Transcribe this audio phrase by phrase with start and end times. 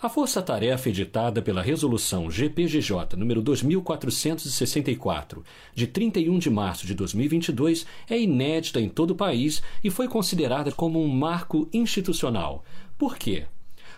[0.00, 8.16] A força-tarefa editada pela Resolução GPGJ número 2464, de 31 de março de 2022, é
[8.16, 12.64] inédita em todo o país e foi considerada como um marco institucional.
[12.96, 13.48] Por quê?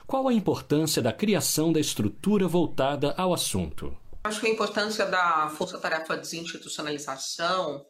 [0.06, 3.94] Qual a importância da criação da estrutura voltada ao assunto?
[4.24, 7.84] Acho que a importância da força-tarefa desinstitucionalização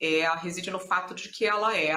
[0.00, 1.94] é, reside no fato de que ela é,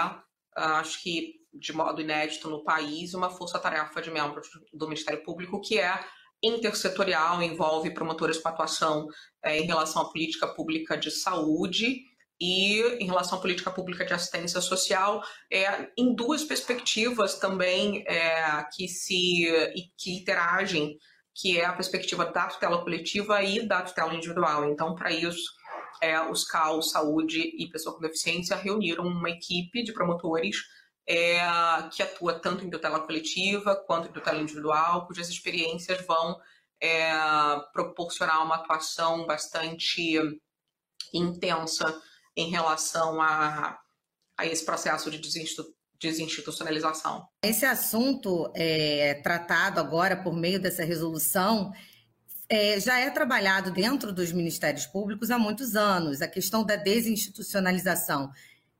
[0.57, 5.79] acho que de modo inédito no país, uma força-tarefa de membros do Ministério Público que
[5.79, 5.99] é
[6.43, 9.07] intersetorial, envolve promotores com atuação
[9.43, 12.01] é, em relação à política pública de saúde
[12.39, 18.65] e em relação à política pública de assistência social, é, em duas perspectivas também é,
[18.73, 19.47] que se
[19.97, 20.97] que interagem,
[21.33, 24.65] que é a perspectiva da tutela coletiva e da tutela individual.
[24.65, 25.49] Então, para isso,
[26.01, 30.57] é, os CAU, Saúde e Pessoa com Deficiência reuniram uma equipe de promotores
[31.07, 31.39] é,
[31.91, 36.39] que atua tanto em tutela coletiva quanto em tutela individual, cujas experiências vão
[36.81, 37.11] é,
[37.71, 40.19] proporcionar uma atuação bastante
[41.13, 42.01] intensa
[42.35, 43.79] em relação a,
[44.37, 45.21] a esse processo de
[45.99, 47.27] desinstitucionalização.
[47.43, 51.71] Esse assunto é tratado agora por meio dessa resolução
[52.49, 58.31] é, já é trabalhado dentro dos ministérios públicos há muitos anos, a questão da desinstitucionalização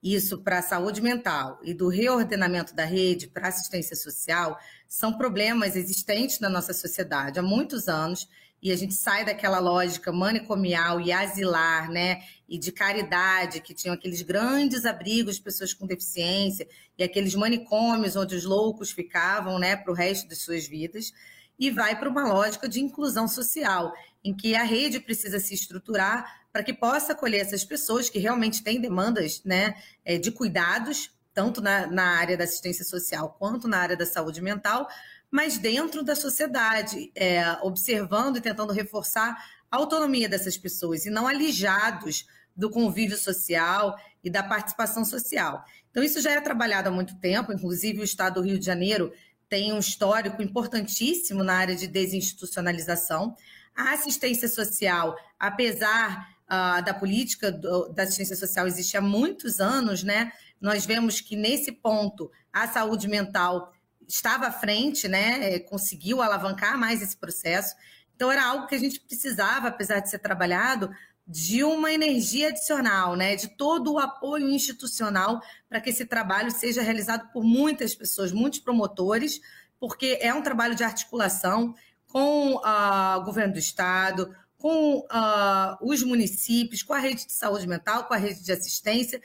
[0.03, 5.77] isso para a saúde mental e do reordenamento da rede para assistência social são problemas
[5.77, 8.27] existentes na nossa sociedade há muitos anos
[8.61, 13.93] e a gente sai daquela lógica manicomial e asilar, né, e de caridade que tinham
[13.93, 16.67] aqueles grandes abrigos de pessoas com deficiência
[16.97, 21.13] e aqueles manicômios onde os loucos ficavam, né, para o resto de suas vidas
[21.59, 26.42] e vai para uma lógica de inclusão social em que a rede precisa se estruturar
[26.53, 29.73] para que possa acolher essas pessoas que realmente têm demandas né,
[30.05, 34.39] é, de cuidados, tanto na, na área da assistência social quanto na área da saúde
[34.39, 34.87] mental,
[35.31, 39.35] mas dentro da sociedade, é, observando e tentando reforçar
[39.71, 45.66] a autonomia dessas pessoas e não alijados do convívio social e da participação social.
[45.89, 49.11] Então, isso já é trabalhado há muito tempo, inclusive o Estado do Rio de Janeiro
[49.49, 53.35] tem um histórico importantíssimo na área de desinstitucionalização.
[53.75, 60.31] A assistência social, apesar da política do, da assistência social, existe há muitos anos, né?
[60.59, 63.73] Nós vemos que nesse ponto a saúde mental
[64.07, 65.55] estava à frente, né?
[65.55, 67.75] É, conseguiu alavancar mais esse processo.
[68.15, 70.89] Então era algo que a gente precisava, apesar de ser trabalhado,
[71.25, 73.35] de uma energia adicional, né?
[73.35, 78.59] De todo o apoio institucional para que esse trabalho seja realizado por muitas pessoas, muitos
[78.59, 79.41] promotores,
[79.79, 81.73] porque é um trabalho de articulação
[82.07, 88.06] com o governo do estado, com uh, os municípios, com a rede de saúde mental,
[88.06, 89.22] com a rede de assistência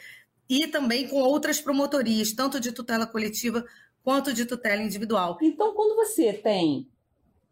[0.49, 3.65] e também com outras promotorias, tanto de tutela coletiva
[4.03, 5.39] quanto de tutela individual.
[5.41, 6.89] Então, quando você tem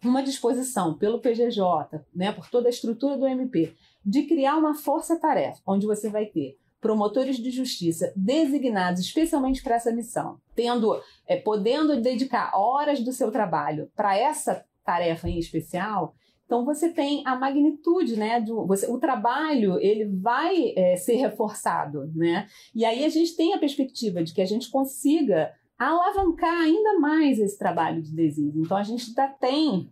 [0.03, 3.73] uma disposição pelo PGJ, né, por toda a estrutura do MP,
[4.05, 9.93] de criar uma força-tarefa, onde você vai ter promotores de justiça designados especialmente para essa
[9.93, 16.65] missão, tendo, é, podendo dedicar horas do seu trabalho para essa tarefa em especial, então
[16.65, 18.43] você tem a magnitude, né?
[18.67, 22.47] Você, o trabalho ele vai é, ser reforçado, né?
[22.73, 27.41] E aí a gente tem a perspectiva de que a gente consiga alavancar ainda mais
[27.41, 28.65] esse trabalho de desígnio.
[28.65, 29.91] Então a gente ainda tem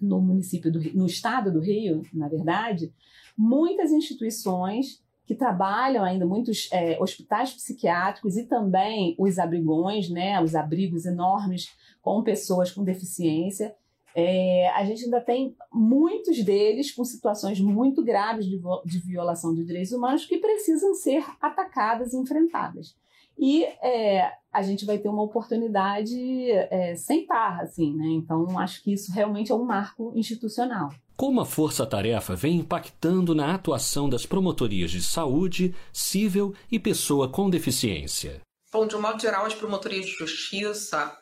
[0.00, 2.92] no município do no estado do Rio, na verdade,
[3.36, 10.54] muitas instituições que trabalham ainda muitos é, hospitais psiquiátricos e também os abrigões, né, os
[10.56, 11.70] abrigos enormes
[12.00, 13.76] com pessoas com deficiência
[14.14, 19.64] é, a gente ainda tem muitos deles com situações muito graves de, de, violação de
[19.64, 22.94] direitos humanos que precisam ser atacadas e enfrentadas.
[23.38, 28.06] E é, a gente vai ter uma oportunidade é, sem par, assim, né?
[28.08, 30.90] Então, acho que isso realmente é um marco institucional.
[31.16, 37.48] Como a força-tarefa vem impactando na atuação das promotorias de saúde, civil e pessoa com
[37.48, 38.40] deficiência?
[38.72, 41.14] Bom, de um modo geral, as promotorias de justiça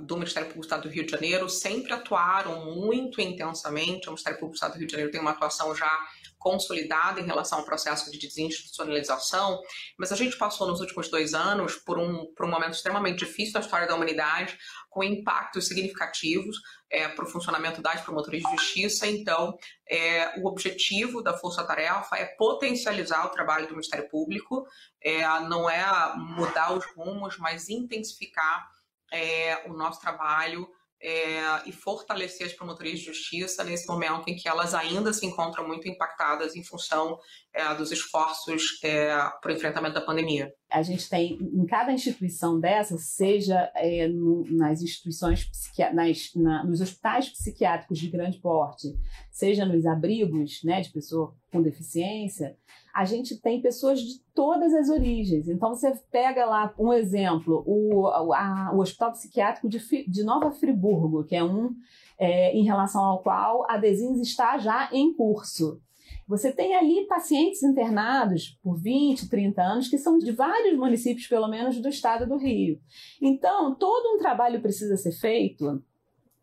[0.00, 4.06] do Ministério Público do Estado do Rio de Janeiro sempre atuaram muito intensamente.
[4.06, 5.94] O Ministério Público do Estado do Rio de Janeiro tem uma atuação já
[6.38, 9.60] consolidada em relação ao processo de desinstitucionalização,
[9.98, 13.54] mas a gente passou nos últimos dois anos por um, por um momento extremamente difícil
[13.54, 14.58] da história da humanidade,
[14.94, 16.56] com impactos significativos
[16.88, 19.08] é, para o funcionamento das promotorias de justiça.
[19.08, 19.58] Então,
[19.90, 24.64] é, o objetivo da Força Tarefa é potencializar o trabalho do Ministério Público,
[25.02, 25.84] é, não é
[26.16, 28.70] mudar os rumos, mas intensificar
[29.12, 30.68] é, o nosso trabalho
[31.00, 35.66] é, e fortalecer as promotorias de justiça nesse momento em que elas ainda se encontram
[35.66, 37.18] muito impactadas em função
[37.52, 40.52] é, dos esforços é, para o enfrentamento da pandemia.
[40.70, 45.48] A gente tem em cada instituição dessa, seja é, no, nas instituições
[45.92, 48.88] nas, na, nos hospitais psiquiátricos de grande porte,
[49.30, 52.56] seja nos abrigos né, de pessoa com deficiência,
[52.94, 55.48] a gente tem pessoas de todas as origens.
[55.48, 61.24] Então, você pega lá um exemplo, o, a, o Hospital Psiquiátrico de, de Nova Friburgo,
[61.24, 61.74] que é um
[62.16, 65.80] é, em relação ao qual a DESINS está já em curso.
[66.28, 71.48] Você tem ali pacientes internados por 20, 30 anos que são de vários municípios, pelo
[71.48, 72.80] menos, do estado do Rio.
[73.20, 75.82] Então, todo um trabalho precisa ser feito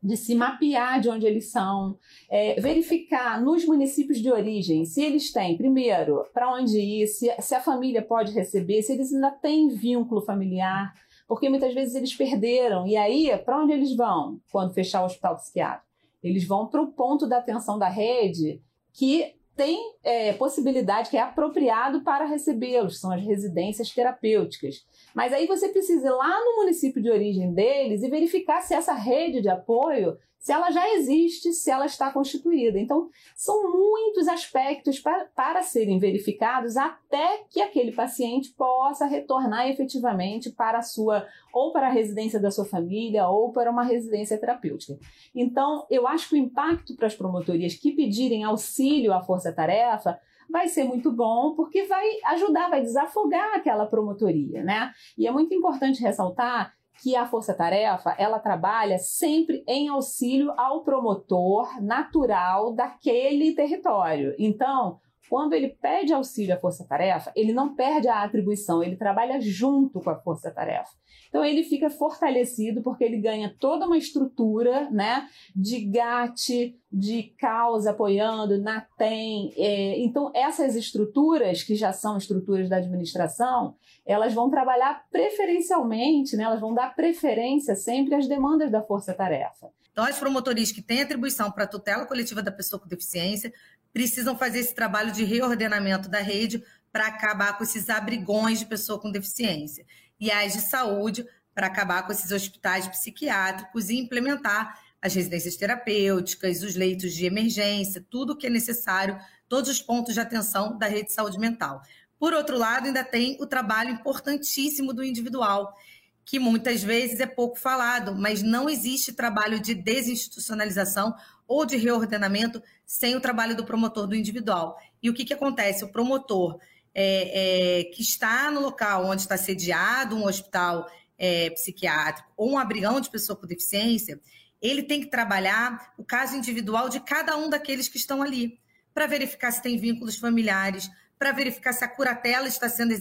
[0.01, 1.98] de se mapear de onde eles são,
[2.30, 7.53] é, verificar nos municípios de origem se eles têm, primeiro, para onde ir, se, se,
[7.53, 10.94] a família pode receber, se eles ainda têm vínculo familiar,
[11.27, 12.88] porque muitas vezes eles perderam.
[12.88, 15.86] E aí, para onde eles vão quando fechar o hospital psiquiátrico?
[16.24, 18.62] Eles vão para o ponto da atenção da rede
[18.94, 24.86] que tem é, possibilidade, que é apropriado para recebê-los, são as residências terapêuticas.
[25.13, 28.94] Mas aí você precisa ir lá no município de origem deles e verificar se essa
[28.94, 32.79] rede de apoio, se ela já existe, se ela está constituída.
[32.79, 40.49] Então, são muitos aspectos para, para serem verificados até que aquele paciente possa retornar efetivamente
[40.49, 44.97] para a sua, ou para a residência da sua família, ou para uma residência terapêutica.
[45.35, 50.67] Então, eu acho que o impacto para as promotorias que pedirem auxílio à força-tarefa vai
[50.67, 54.91] ser muito bom, porque vai ajudar, vai desafogar aquela promotoria, né?
[55.15, 61.81] E é muito importante ressaltar que a força-tarefa ela trabalha sempre em auxílio ao promotor
[61.81, 64.36] natural daquele território.
[64.38, 65.00] Então,
[65.31, 70.09] quando ele pede auxílio à força-tarefa, ele não perde a atribuição, ele trabalha junto com
[70.09, 70.91] a força-tarefa.
[71.29, 77.91] Então ele fica fortalecido porque ele ganha toda uma estrutura, né, de GAT, de causa
[77.91, 79.53] apoiando, NATEM.
[79.55, 86.43] É, então essas estruturas que já são estruturas da administração, elas vão trabalhar preferencialmente, né,
[86.43, 89.71] elas vão dar preferência sempre às demandas da força-tarefa.
[89.91, 93.51] Então, as promotorias que têm atribuição para tutela coletiva da pessoa com deficiência
[93.93, 98.99] precisam fazer esse trabalho de reordenamento da rede para acabar com esses abrigões de pessoa
[98.99, 99.85] com deficiência.
[100.19, 106.61] E as de saúde para acabar com esses hospitais psiquiátricos e implementar as residências terapêuticas,
[106.61, 109.17] os leitos de emergência, tudo o que é necessário,
[109.49, 111.81] todos os pontos de atenção da rede de saúde mental.
[112.19, 115.75] Por outro lado, ainda tem o trabalho importantíssimo do individual,
[116.23, 121.15] que muitas vezes é pouco falado, mas não existe trabalho de desinstitucionalização
[121.51, 124.77] ou de reordenamento sem o trabalho do promotor do individual.
[125.03, 125.83] E o que, que acontece?
[125.83, 126.57] O promotor
[126.95, 132.57] é, é, que está no local onde está sediado um hospital é, psiquiátrico ou um
[132.57, 134.18] abrigão de pessoa com deficiência,
[134.62, 138.57] ele tem que trabalhar o caso individual de cada um daqueles que estão ali,
[138.94, 140.89] para verificar se tem vínculos familiares,
[141.19, 142.94] para verificar se a curatela está sendo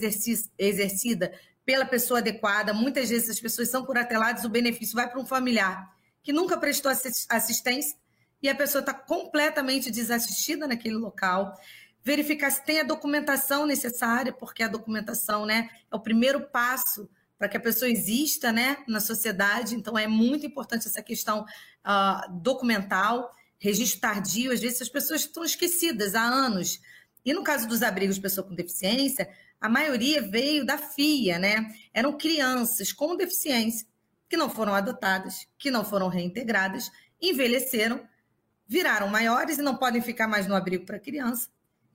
[0.57, 1.33] exercida
[1.65, 2.73] pela pessoa adequada.
[2.73, 5.89] Muitas vezes as pessoas são curateladas, o benefício vai para um familiar
[6.23, 6.91] que nunca prestou
[7.29, 8.00] assistência
[8.41, 11.53] e a pessoa está completamente desassistida naquele local.
[12.03, 17.07] Verificar se tem a documentação necessária, porque a documentação né, é o primeiro passo
[17.37, 19.75] para que a pessoa exista né, na sociedade.
[19.75, 24.51] Então, é muito importante essa questão uh, documental, registro tardio.
[24.51, 26.79] Às vezes, as pessoas estão esquecidas há anos.
[27.23, 29.29] E no caso dos abrigos de pessoa com deficiência,
[29.59, 31.71] a maioria veio da FIA, né?
[31.93, 33.85] Eram crianças com deficiência
[34.27, 36.89] que não foram adotadas, que não foram reintegradas,
[37.21, 38.01] envelheceram
[38.71, 41.49] viraram maiores e não podem ficar mais no abrigo para criança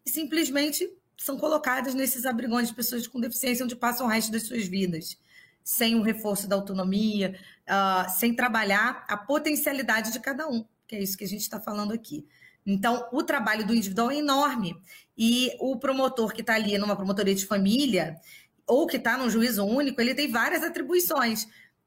[0.04, 0.86] e simplesmente
[1.16, 5.18] são colocadas nesses abrigões de pessoas com deficiência onde passam o resto das suas vidas,
[5.64, 7.34] sem o reforço da autonomia,
[7.66, 11.58] uh, sem trabalhar a potencialidade de cada um, que é isso que a gente está
[11.58, 12.28] falando aqui.
[12.66, 14.76] Então, o trabalho do individual é enorme.
[15.16, 18.20] E o promotor que está ali numa promotoria de família,
[18.66, 21.46] ou que está num juízo único, ele tem várias atribuições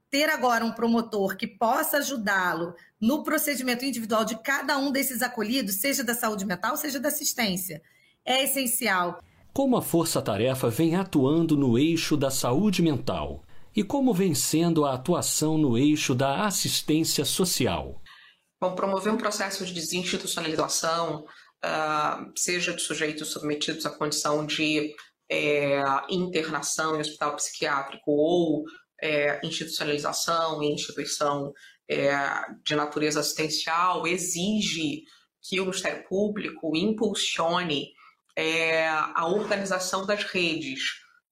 [0.10, 5.75] ter agora um promotor que possa ajudá-lo no procedimento individual de cada um desses acolhidos,
[5.75, 7.82] seja da saúde mental, seja da assistência,
[8.25, 9.24] é essencial.
[9.53, 13.44] Como a força-tarefa vem atuando no eixo da saúde mental?
[13.75, 18.01] E como vem sendo a atuação no eixo da assistência social?
[18.62, 21.24] Bom, promover um processo de desinstitucionalização,
[21.63, 24.94] uh, seja de sujeitos submetidos à condição de
[25.32, 28.63] é, internação em hospital psiquiátrico ou
[29.01, 31.53] é, institucionalização e instituição
[31.89, 32.15] é,
[32.63, 35.03] de natureza assistencial exige
[35.41, 37.91] que o Ministério Público impulsione
[38.36, 40.81] é, a organização das redes,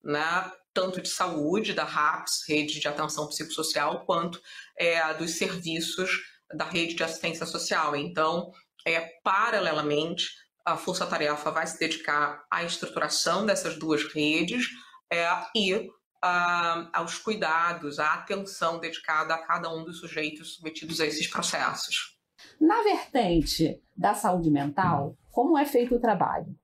[0.03, 4.41] né, tanto de saúde, da RAPS, Rede de Atenção Psicossocial, quanto
[4.77, 6.09] é, dos serviços
[6.53, 7.95] da rede de assistência social.
[7.95, 8.51] Então,
[8.85, 10.29] é, paralelamente,
[10.65, 14.67] a Força Tarefa vai se dedicar à estruturação dessas duas redes
[15.11, 15.89] é, e
[16.21, 22.17] a, aos cuidados, à atenção dedicada a cada um dos sujeitos submetidos a esses processos.
[22.59, 26.55] Na vertente da saúde mental, como é feito o trabalho?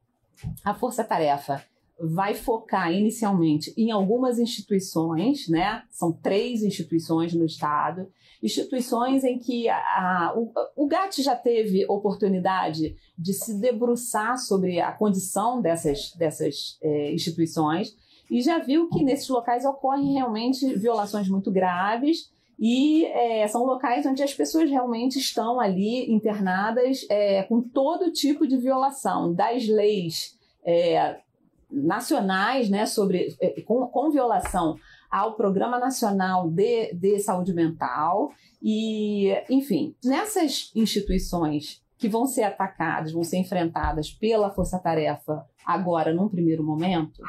[0.64, 1.64] A Força Tarefa
[2.00, 5.84] vai focar inicialmente em algumas instituições, né?
[5.90, 11.86] São três instituições no estado, instituições em que a, a, o, o GAT já teve
[11.88, 17.96] oportunidade de se debruçar sobre a condição dessas, dessas é, instituições
[18.30, 24.06] e já viu que nesses locais ocorrem realmente violações muito graves e é, são locais
[24.06, 30.38] onde as pessoas realmente estão ali internadas é, com todo tipo de violação das leis
[30.64, 31.20] é,
[31.70, 34.78] nacionais, né, sobre, é, com, com violação
[35.10, 38.32] ao Programa Nacional de, de Saúde Mental.
[38.62, 46.14] E, enfim, nessas instituições que vão ser atacadas, vão ser enfrentadas pela Força Tarefa agora,
[46.14, 47.22] num primeiro momento,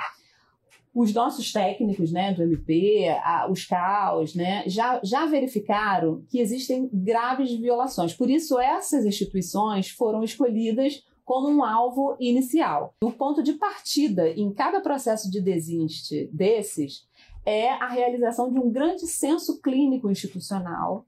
[0.95, 6.89] os nossos técnicos né, do MP, a, os CAUS, né, já, já verificaram que existem
[6.93, 8.15] graves violações.
[8.15, 12.95] Por isso, essas instituições foram escolhidas como um alvo inicial.
[13.03, 17.07] O ponto de partida em cada processo de desiste desses
[17.45, 21.05] é a realização de um grande censo clínico institucional,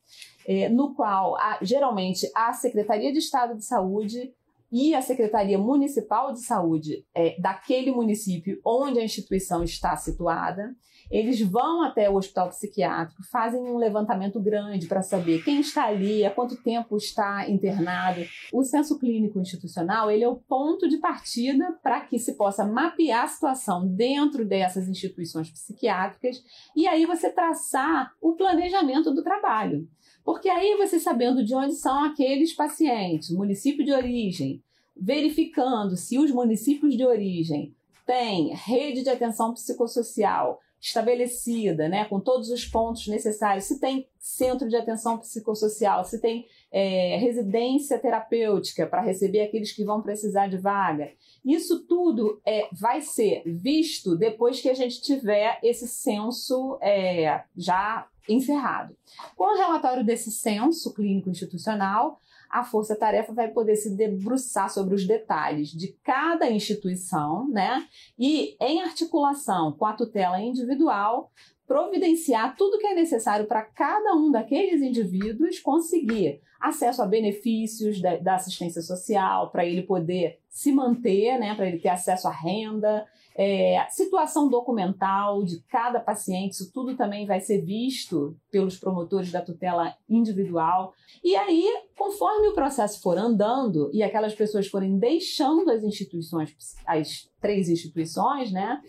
[0.47, 4.35] é, no qual, a, geralmente, a Secretaria de Estado de Saúde
[4.71, 10.75] e a Secretaria Municipal de Saúde é, daquele município onde a instituição está situada.
[11.09, 16.25] Eles vão até o hospital psiquiátrico, fazem um levantamento grande para saber quem está ali,
[16.25, 18.23] há quanto tempo está internado.
[18.53, 23.25] O censo clínico institucional ele é o ponto de partida para que se possa mapear
[23.25, 26.43] a situação dentro dessas instituições psiquiátricas
[26.75, 29.89] e aí você traçar o planejamento do trabalho.
[30.27, 34.61] Porque aí você sabendo de onde são aqueles pacientes, município de origem,
[34.97, 37.73] verificando se os municípios de origem
[38.05, 44.69] têm rede de atenção psicossocial estabelecida, né, com todos os pontos necessários, se tem centro
[44.69, 50.59] de atenção psicossocial, se tem é, residência terapêutica para receber aqueles que vão precisar de
[50.59, 51.11] vaga.
[51.45, 58.09] Isso tudo é, vai ser visto depois que a gente tiver esse censo é, já
[58.29, 58.97] encerrado.
[59.37, 62.19] Com o relatório desse censo clínico institucional,
[62.51, 67.87] a força-tarefa vai poder se debruçar sobre os detalhes de cada instituição, né?
[68.19, 71.31] E, em articulação com a tutela individual,
[71.67, 78.17] providenciar tudo que é necessário para cada um daqueles indivíduos conseguir acesso a benefícios da,
[78.17, 83.07] da assistência social, para ele poder se manter, né, para ele ter acesso à renda,
[83.39, 89.43] é, situação documental de cada paciente, isso tudo também vai ser visto pelos promotores da
[89.43, 90.95] tutela individual.
[91.23, 91.65] E aí,
[91.99, 98.51] conforme o processo for andando e aquelas pessoas forem deixando as instituições, as três instituições,
[98.51, 98.81] né,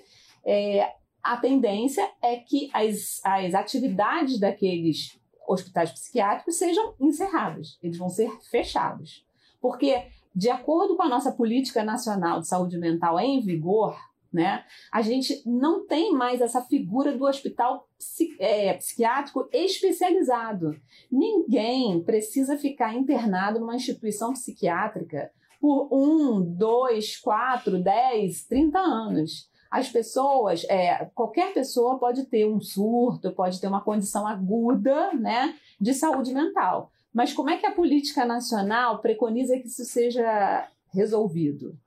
[0.46, 8.08] é, a tendência é que as, as atividades daqueles hospitais psiquiátricos sejam encerradas, eles vão
[8.08, 9.25] ser fechados.
[9.60, 13.98] Porque, de acordo com a nossa política nacional de saúde mental em vigor,
[14.31, 20.75] né, a gente não tem mais essa figura do hospital psi, é, psiquiátrico especializado.
[21.12, 29.89] Ninguém precisa ficar internado numa instituição psiquiátrica por um, dois, quatro, dez, trinta anos as
[29.89, 35.93] pessoas, é, qualquer pessoa pode ter um surto, pode ter uma condição aguda né, de
[35.93, 36.91] saúde mental.
[37.13, 41.77] Mas como é que a política nacional preconiza que isso seja resolvido?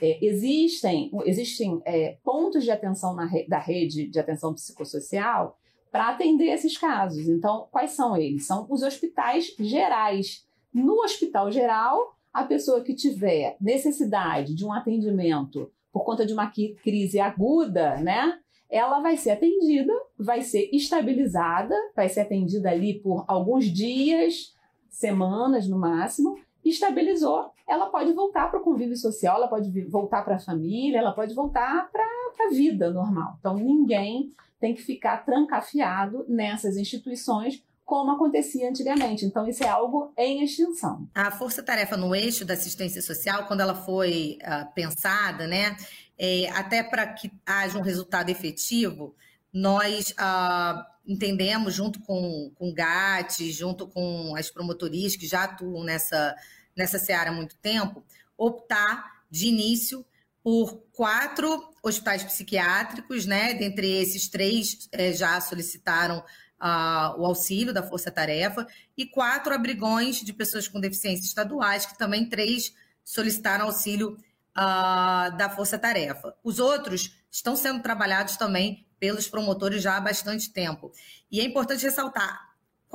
[0.00, 5.58] É, existem existem é, pontos de atenção na re, da rede de atenção psicossocial
[5.90, 7.28] para atender esses casos.
[7.28, 8.46] Então, quais são eles?
[8.46, 10.46] São os hospitais gerais.
[10.72, 16.52] No hospital geral, a pessoa que tiver necessidade de um atendimento por conta de uma
[16.82, 18.38] crise aguda, né?
[18.68, 24.54] Ela vai ser atendida, vai ser estabilizada, vai ser atendida ali por alguns dias,
[24.90, 26.36] semanas no máximo,
[26.68, 31.12] estabilizou, ela pode voltar para o convívio social, ela pode voltar para a família, ela
[31.12, 32.04] pode voltar para
[32.46, 33.36] a vida normal.
[33.38, 39.24] Então, ninguém tem que ficar trancafiado nessas instituições como acontecia antigamente.
[39.24, 41.08] Então, isso é algo em extinção.
[41.14, 45.76] A força-tarefa no eixo da assistência social, quando ela foi uh, pensada, né,
[46.18, 49.14] é, até para que haja um resultado efetivo,
[49.52, 55.84] nós uh, entendemos, junto com, com o GAT, junto com as promotorias que já atuam
[55.84, 56.34] nessa,
[56.76, 58.04] nessa seara há muito tempo,
[58.36, 60.04] optar de início
[60.42, 63.54] por quatro hospitais psiquiátricos, né?
[63.54, 66.18] Dentre esses, três é, já solicitaram
[66.60, 68.66] uh, o auxílio da Força Tarefa,
[68.96, 72.72] e quatro abrigões de pessoas com deficiência estaduais, que também três
[73.04, 74.16] solicitaram auxílio
[74.56, 76.34] uh, da Força Tarefa.
[76.42, 80.92] Os outros estão sendo trabalhados também pelos promotores já há bastante tempo.
[81.30, 82.45] E é importante ressaltar: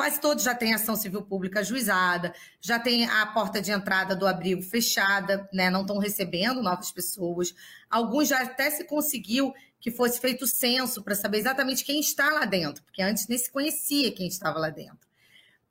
[0.01, 4.25] quase todos já têm ação civil pública ajuizada, já tem a porta de entrada do
[4.25, 5.69] abrigo fechada, né?
[5.69, 7.53] não estão recebendo novas pessoas.
[7.87, 12.45] Alguns já até se conseguiu que fosse feito censo para saber exatamente quem está lá
[12.45, 15.07] dentro, porque antes nem se conhecia quem estava lá dentro.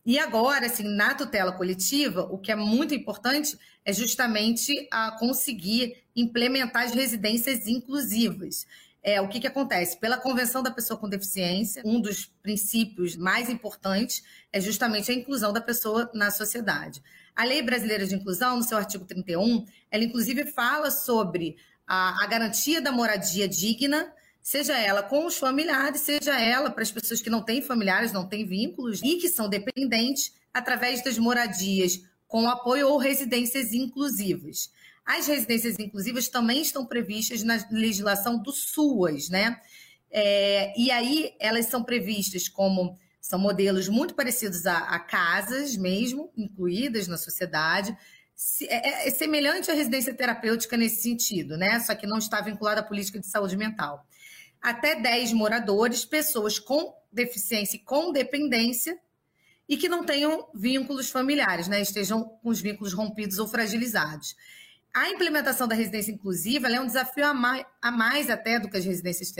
[0.07, 6.05] E agora, assim, na tutela coletiva, o que é muito importante é justamente a conseguir
[6.15, 8.65] implementar as residências inclusivas.
[9.03, 9.99] É, o que, que acontece?
[9.99, 15.53] Pela Convenção da Pessoa com Deficiência, um dos princípios mais importantes é justamente a inclusão
[15.53, 17.03] da pessoa na sociedade.
[17.35, 22.27] A Lei Brasileira de Inclusão, no seu artigo 31, ela inclusive fala sobre a, a
[22.27, 27.31] garantia da moradia digna, seja ela com os familiares, seja ela para as pessoas que
[27.31, 32.89] não têm familiares, não têm vínculos e que são dependentes, através das moradias com apoio
[32.89, 34.71] ou residências inclusivas.
[35.11, 39.61] As residências inclusivas também estão previstas na legislação do SUAS, né?
[40.09, 46.33] É, e aí elas são previstas como são modelos muito parecidos a, a casas mesmo,
[46.37, 47.97] incluídas na sociedade.
[48.63, 51.81] É, é, é, semelhante à residência terapêutica nesse sentido, né?
[51.81, 54.07] Só que não está vinculada à política de saúde mental.
[54.63, 58.97] Até 10 moradores, pessoas com deficiência e com dependência,
[59.69, 61.81] e que não tenham vínculos familiares, né?
[61.81, 64.37] Estejam com os vínculos rompidos ou fragilizados
[64.93, 68.77] a implementação da residência inclusiva é um desafio a mais, a mais até do que
[68.77, 69.33] as residências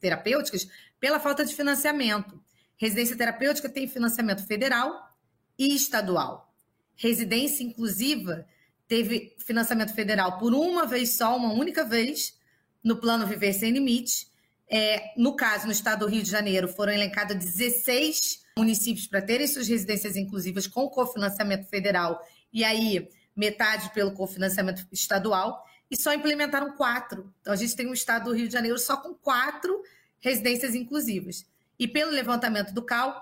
[0.00, 2.40] terapêuticas pela falta de financiamento.
[2.76, 5.16] Residência terapêutica tem financiamento federal
[5.58, 6.52] e estadual.
[6.96, 8.46] Residência inclusiva
[8.88, 12.36] teve financiamento federal por uma vez só, uma única vez,
[12.82, 14.26] no plano Viver Sem Limite.
[14.68, 19.46] É, no caso, no estado do Rio de Janeiro, foram elencados 16 municípios para terem
[19.46, 22.20] suas residências inclusivas com cofinanciamento federal.
[22.52, 27.32] E aí, metade pelo cofinanciamento estadual, e só implementaram quatro.
[27.40, 29.82] Então, a gente tem um estado do Rio de Janeiro só com quatro
[30.20, 31.44] residências inclusivas.
[31.78, 33.20] E pelo levantamento do CAL,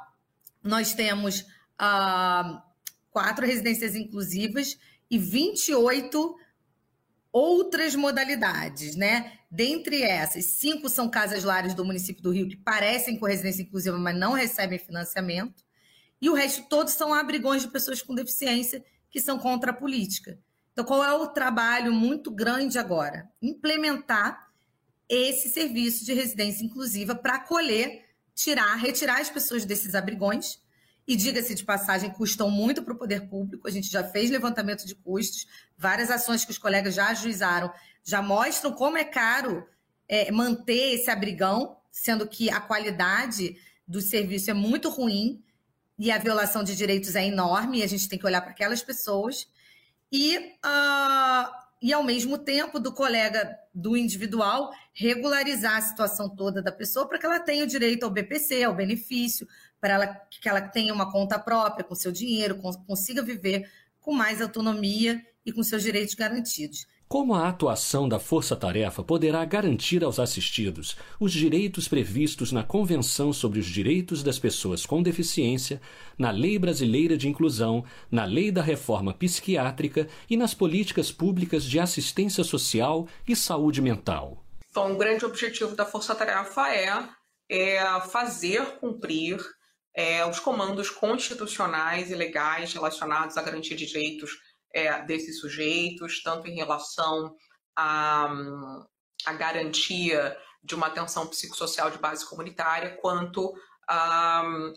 [0.62, 2.62] nós temos ah,
[3.10, 4.78] quatro residências inclusivas
[5.10, 6.36] e 28
[7.32, 9.38] outras modalidades, né?
[9.50, 13.98] Dentre essas, cinco são casas lares do município do Rio que parecem com residência inclusiva,
[13.98, 15.64] mas não recebem financiamento.
[16.20, 20.38] E o resto todos são abrigões de pessoas com deficiência que são contra a política.
[20.72, 23.28] Então, qual é o trabalho muito grande agora?
[23.42, 24.48] Implementar
[25.08, 30.62] esse serviço de residência inclusiva para acolher, tirar, retirar as pessoas desses abrigões.
[31.06, 33.66] E diga-se de passagem, custam muito para o poder público.
[33.66, 35.46] A gente já fez levantamento de custos,
[35.76, 39.66] várias ações que os colegas já ajuizaram já mostram como é caro
[40.08, 45.42] é, manter esse abrigão, sendo que a qualidade do serviço é muito ruim
[46.00, 48.82] e a violação de direitos é enorme, e a gente tem que olhar para aquelas
[48.82, 49.46] pessoas.
[50.10, 56.72] E, uh, e, ao mesmo tempo, do colega do individual regularizar a situação toda da
[56.72, 59.46] pessoa para que ela tenha o direito ao BPC, ao benefício,
[59.78, 64.40] para ela, que ela tenha uma conta própria com seu dinheiro, consiga viver com mais
[64.40, 66.86] autonomia e com seus direitos garantidos.
[67.12, 73.32] Como a atuação da Força Tarefa poderá garantir aos assistidos os direitos previstos na Convenção
[73.32, 75.82] sobre os Direitos das Pessoas com Deficiência,
[76.16, 81.80] na Lei Brasileira de Inclusão, na Lei da Reforma Psiquiátrica e nas políticas públicas de
[81.80, 84.44] assistência social e saúde mental?
[84.70, 87.08] Então, o grande objetivo da Força Tarefa é,
[87.50, 89.36] é fazer cumprir
[89.92, 94.30] é, os comandos constitucionais e legais relacionados à garantia de direitos
[94.74, 97.34] é, desses sujeitos, tanto em relação
[97.76, 98.32] à,
[99.26, 103.52] à garantia de uma atenção psicossocial de base comunitária, quanto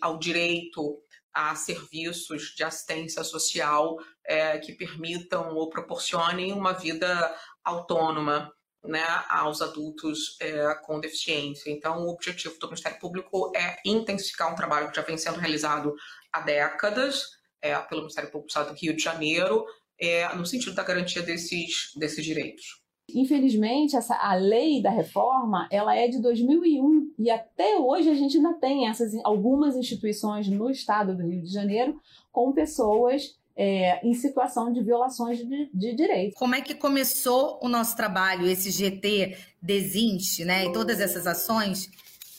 [0.01, 0.99] ao direito
[1.31, 8.51] a serviços de assistência social é, que permitam ou proporcionem uma vida autônoma
[8.83, 11.71] né, aos adultos é, com deficiência.
[11.71, 15.95] Então, o objetivo do Ministério Público é intensificar um trabalho que já vem sendo realizado
[16.31, 17.29] há décadas
[17.61, 19.65] é, pelo Ministério Público do Estado do Rio de Janeiro,
[20.03, 22.83] é, no sentido da garantia desses, desses direitos.
[23.13, 28.37] Infelizmente, essa, a lei da reforma ela é de 2001 e até hoje a gente
[28.37, 31.99] ainda tem essas algumas instituições no estado do Rio de Janeiro
[32.31, 36.39] com pessoas é, em situação de violações de, de direitos.
[36.39, 40.65] Como é que começou o nosso trabalho, esse GT Desinte, né?
[40.65, 41.89] E todas essas ações,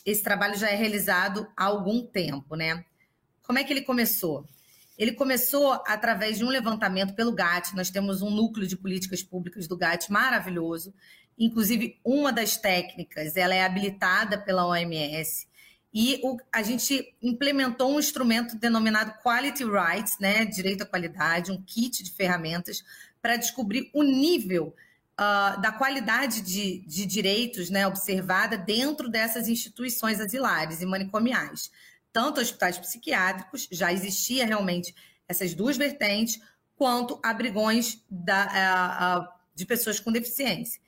[0.05, 2.83] esse trabalho já é realizado há algum tempo, né?
[3.43, 4.45] Como é que ele começou?
[4.97, 7.75] Ele começou através de um levantamento pelo GAT.
[7.75, 10.93] Nós temos um núcleo de políticas públicas do GAT maravilhoso,
[11.37, 15.47] Inclusive, uma das técnicas, ela é habilitada pela OMS
[15.93, 21.61] e o, a gente implementou um instrumento denominado Quality Rights, né, direito à qualidade, um
[21.61, 22.83] kit de ferramentas
[23.21, 24.73] para descobrir o nível
[25.13, 31.69] uh, da qualidade de, de direitos né, observada dentro dessas instituições asilares e manicomiais.
[32.15, 34.95] Tanto hospitais psiquiátricos, já existia realmente
[35.27, 36.39] essas duas vertentes,
[36.73, 40.79] quanto abrigões da, uh, uh, de pessoas com deficiência.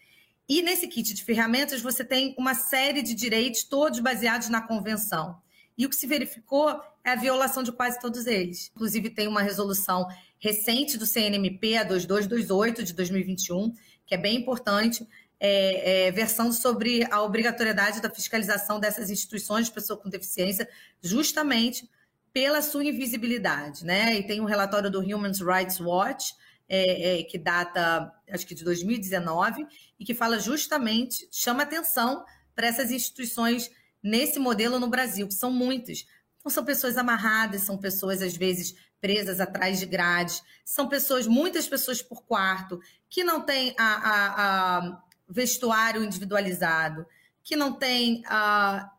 [0.47, 5.37] E nesse kit de ferramentas você tem uma série de direitos, todos baseados na convenção.
[5.77, 8.71] E o que se verificou é a violação de quase todos eles.
[8.73, 10.07] Inclusive, tem uma resolução
[10.39, 13.73] recente do CNMP, a 2228 de 2021,
[14.05, 15.05] que é bem importante,
[15.39, 20.67] é, é, versando sobre a obrigatoriedade da fiscalização dessas instituições de pessoa com deficiência,
[21.01, 21.89] justamente
[22.33, 23.85] pela sua invisibilidade.
[23.85, 24.15] Né?
[24.15, 26.33] E tem um relatório do Human Rights Watch,
[26.69, 29.65] é, é, que data, acho que de 2019,
[29.99, 33.71] e que fala justamente, chama atenção para essas instituições
[34.03, 36.05] nesse modelo no Brasil, que são muitas.
[36.39, 41.67] Então, são pessoas amarradas, são pessoas, às vezes, presas atrás de grades, são pessoas, muitas
[41.67, 47.05] pessoas por quarto, que não têm a, a, a vestuário individualizado,
[47.43, 48.91] que não têm a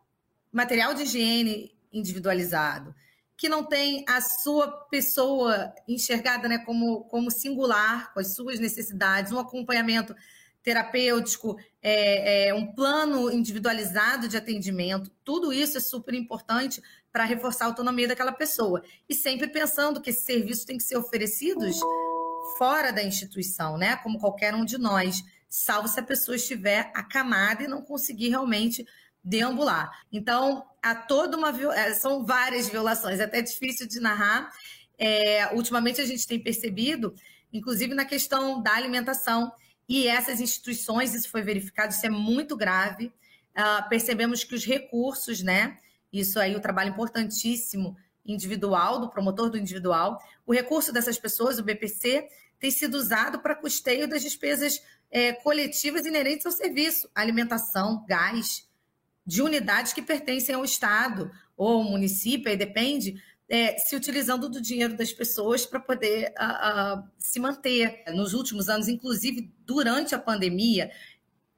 [0.51, 2.93] material de higiene individualizado,
[3.37, 9.31] que não tem a sua pessoa enxergada né, como, como singular, com as suas necessidades,
[9.31, 10.15] um acompanhamento
[10.61, 17.65] terapêutico, é, é, um plano individualizado de atendimento, tudo isso é super importante para reforçar
[17.65, 18.83] a autonomia daquela pessoa.
[19.07, 21.79] E sempre pensando que esses serviços têm que ser oferecidos
[22.57, 23.95] fora da instituição, né?
[23.97, 28.85] Como qualquer um de nós, salvo se a pessoa estiver acamada e não conseguir realmente
[29.23, 29.91] deambular.
[30.11, 34.51] Então, há toda uma é, são várias violações, é até difícil de narrar.
[34.97, 37.13] É, ultimamente a gente tem percebido,
[37.51, 39.51] inclusive na questão da alimentação,
[39.89, 43.07] e essas instituições, isso foi verificado, isso é muito grave.
[43.07, 45.79] Uh, percebemos que os recursos, né?
[46.13, 51.63] Isso aí, o trabalho importantíssimo individual, do promotor do individual, o recurso dessas pessoas, o
[51.63, 54.79] BPC, tem sido usado para custeio das despesas
[55.11, 58.67] é, coletivas inerentes ao serviço, alimentação, gás,
[59.25, 64.61] de unidades que pertencem ao Estado ou ao município, aí depende, é, se utilizando do
[64.61, 66.33] dinheiro das pessoas para poder
[67.17, 68.03] se manter.
[68.13, 70.91] Nos últimos anos, inclusive durante a pandemia,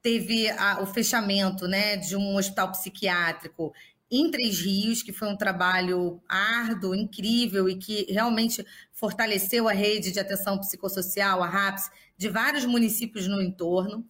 [0.02, 3.72] teve a, o fechamento né, de um hospital psiquiátrico
[4.12, 10.12] em Três Rios, que foi um trabalho árduo, incrível e que realmente fortaleceu a rede
[10.12, 14.06] de atenção psicossocial, a RAPS, de vários municípios no entorno.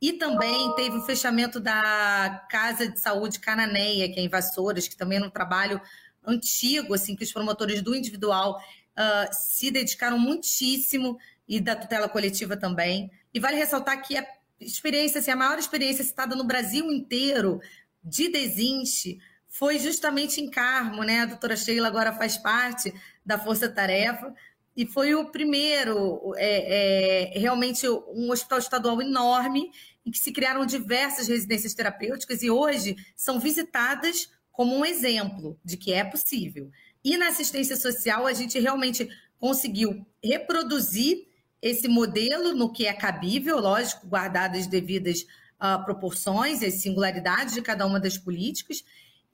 [0.00, 4.96] E também teve o fechamento da Casa de Saúde Cananeia, que é em Vassouras, que
[4.96, 5.78] também é um trabalho
[6.26, 12.56] antigo, assim, que os promotores do individual uh, se dedicaram muitíssimo e da tutela coletiva
[12.56, 13.10] também.
[13.34, 14.26] E vale ressaltar que a
[14.58, 17.60] experiência, assim, a maior experiência citada no Brasil inteiro
[18.02, 19.18] de desinche
[19.52, 21.20] foi justamente em Carmo, né?
[21.20, 22.92] A doutora Sheila agora faz parte
[23.24, 24.34] da Força Tarefa,
[24.74, 29.70] e foi o primeiro, é, é, realmente um hospital estadual enorme
[30.04, 35.76] em que se criaram diversas residências terapêuticas e hoje são visitadas como um exemplo de
[35.76, 36.70] que é possível.
[37.04, 39.06] E na assistência social, a gente realmente
[39.38, 41.26] conseguiu reproduzir
[41.60, 45.26] esse modelo no que é cabível, lógico, guardadas as devidas
[45.60, 48.82] uh, proporções e singularidades de cada uma das políticas.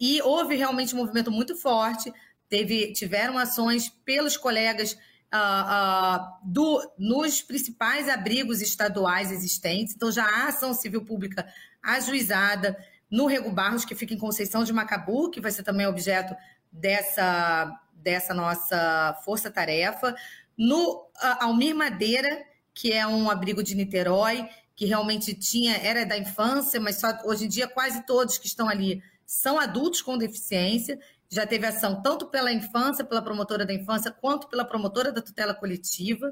[0.00, 2.12] E houve realmente um movimento muito forte,
[2.48, 9.94] teve, tiveram ações pelos colegas uh, uh, do, nos principais abrigos estaduais existentes.
[9.94, 11.46] Então, já há ação civil pública
[11.82, 12.76] ajuizada
[13.10, 16.34] no Rego Barros, que fica em Conceição de Macabu, que vai ser também objeto
[16.70, 20.14] dessa, dessa nossa força-tarefa.
[20.56, 21.08] No uh,
[21.40, 27.00] Almir Madeira, que é um abrigo de Niterói, que realmente tinha, era da infância, mas
[27.00, 30.98] só, hoje em dia quase todos que estão ali são adultos com deficiência
[31.30, 35.54] já teve ação tanto pela infância, pela promotora da infância, quanto pela promotora da tutela
[35.54, 36.28] coletiva.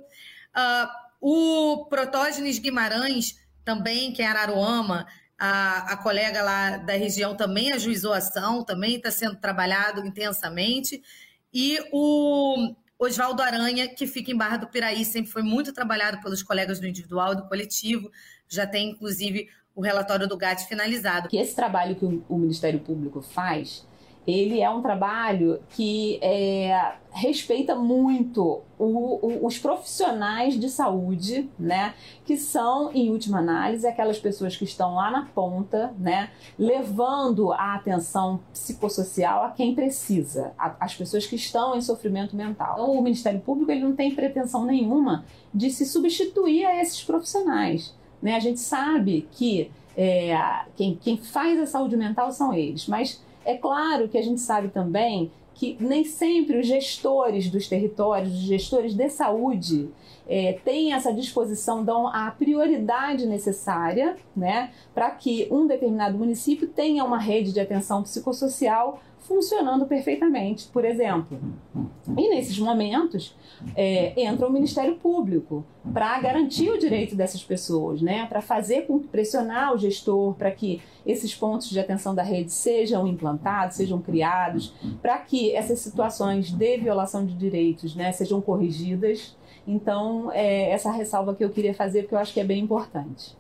[0.57, 0.89] Uh,
[1.21, 5.07] o Protógenes Guimarães, também, que é Araruama,
[5.39, 11.03] a, a colega lá da região também ajuizou ação, também está sendo trabalhado intensamente.
[11.53, 16.43] E o Oswaldo Aranha, que fica em Barra do Piraí, sempre foi muito trabalhado pelos
[16.43, 18.11] colegas do individual e do coletivo,
[18.49, 21.29] já tem, inclusive, o relatório do GAT finalizado.
[21.29, 23.87] Que esse trabalho que o Ministério Público faz
[24.27, 31.95] ele é um trabalho que é, respeita muito o, o, os profissionais de saúde, né?
[32.25, 36.31] Que são, em última análise, aquelas pessoas que estão lá na ponta, né?
[36.59, 42.75] Levando a atenção psicossocial a quem precisa, a, as pessoas que estão em sofrimento mental.
[42.75, 47.95] Então, o Ministério Público ele não tem pretensão nenhuma de se substituir a esses profissionais.
[48.27, 48.35] Né?
[48.35, 50.37] A gente sabe que é,
[50.77, 54.67] quem, quem faz a saúde mental são eles, mas é claro que a gente sabe
[54.67, 59.91] também que nem sempre os gestores dos territórios, os gestores de saúde,
[60.29, 67.05] é, têm essa disposição, dão a prioridade necessária né, para que um determinado município tenha
[67.05, 71.39] uma rede de atenção psicossocial funcionando perfeitamente, por exemplo.
[72.17, 73.35] E nesses momentos
[73.75, 78.27] é, entra o Ministério Público para garantir o direito dessas pessoas, né?
[78.27, 83.77] para fazer pressionar o gestor para que esses pontos de atenção da rede sejam implantados,
[83.77, 89.37] sejam criados, para que essas situações de violação de direitos né, sejam corrigidas.
[89.67, 93.37] Então, é essa ressalva que eu queria fazer, porque eu acho que é bem importante.